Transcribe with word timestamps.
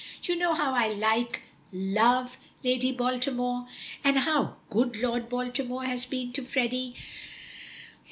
"You 0.23 0.35
know 0.35 0.55
how 0.55 0.73
I 0.73 0.87
like, 0.87 1.43
love 1.71 2.35
Lady 2.63 2.91
Baltimore, 2.91 3.67
and 4.03 4.17
how 4.17 4.55
good 4.71 4.97
Lord 4.97 5.29
Baltimore 5.29 5.83
has 5.85 6.07
been 6.07 6.33
to 6.33 6.41
Freddy. 6.41 6.95